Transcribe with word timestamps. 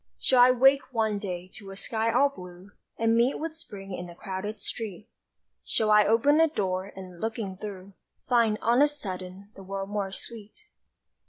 Shall 0.19 0.41
I 0.41 0.49
wake 0.49 0.91
one 0.95 1.19
day 1.19 1.47
to 1.53 1.69
a 1.69 1.75
sky 1.75 2.11
all 2.11 2.29
blue 2.29 2.71
And 2.97 3.15
meet 3.15 3.37
with 3.37 3.55
Spring 3.55 3.93
in 3.93 4.09
a 4.09 4.15
crowded 4.15 4.59
street? 4.59 5.07
Shall 5.63 5.91
I 5.91 6.05
open 6.05 6.41
a 6.41 6.47
door 6.47 6.85
and, 6.95 7.21
looking 7.21 7.55
through, 7.55 7.93
Find, 8.27 8.57
on 8.63 8.81
a 8.81 8.87
sudden, 8.87 9.51
the 9.55 9.61
world 9.61 9.91
more 9.91 10.11
sweet? 10.11 10.65